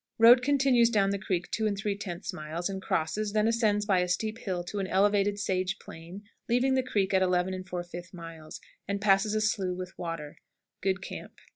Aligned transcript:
Road 0.17 0.41
continues 0.41 0.89
down 0.89 1.11
the 1.11 1.19
creek 1.19 1.51
2 1.51 1.65
3/10 1.65 2.33
miles, 2.33 2.69
and 2.69 2.81
crosses, 2.81 3.33
then 3.33 3.47
ascends 3.47 3.85
by 3.85 3.99
a 3.99 4.07
steep 4.07 4.39
hill 4.39 4.63
to 4.63 4.79
an 4.79 4.87
elevated 4.87 5.37
sage 5.37 5.77
plain, 5.77 6.23
leaving 6.49 6.73
the 6.73 6.81
creek 6.81 7.13
at 7.13 7.21
11 7.21 7.53
4/5 7.65 8.11
miles, 8.11 8.59
and 8.87 8.99
passes 8.99 9.35
a 9.35 9.41
slough 9.41 9.77
with 9.77 9.93
water. 9.99 10.37
Good 10.81 11.03
camp. 11.03 11.33